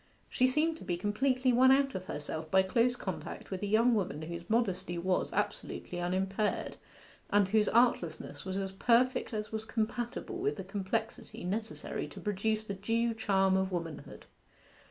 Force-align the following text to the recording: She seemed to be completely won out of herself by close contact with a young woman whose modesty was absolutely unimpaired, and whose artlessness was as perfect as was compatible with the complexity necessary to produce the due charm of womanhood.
She 0.31 0.47
seemed 0.47 0.77
to 0.77 0.83
be 0.83 0.97
completely 0.97 1.53
won 1.53 1.69
out 1.71 1.93
of 1.93 2.05
herself 2.05 2.49
by 2.49 2.63
close 2.63 2.95
contact 2.95 3.51
with 3.51 3.61
a 3.61 3.67
young 3.67 3.93
woman 3.93 4.23
whose 4.23 4.49
modesty 4.49 4.97
was 4.97 5.31
absolutely 5.31 6.01
unimpaired, 6.01 6.77
and 7.29 7.47
whose 7.47 7.67
artlessness 7.69 8.43
was 8.43 8.57
as 8.57 8.71
perfect 8.71 9.31
as 9.31 9.51
was 9.51 9.63
compatible 9.63 10.39
with 10.39 10.55
the 10.55 10.63
complexity 10.63 11.43
necessary 11.43 12.07
to 12.07 12.19
produce 12.19 12.63
the 12.63 12.73
due 12.73 13.13
charm 13.13 13.55
of 13.55 13.71
womanhood. 13.71 14.25